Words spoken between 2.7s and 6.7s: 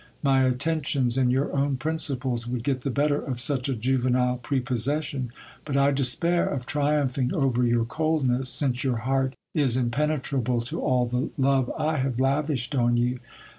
the better of such a juvenile prepossession; but I despair of